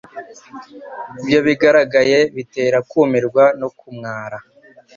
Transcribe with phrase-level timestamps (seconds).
[1.21, 4.37] Ibyo bigaragaye bitera kumirwa no kumwara,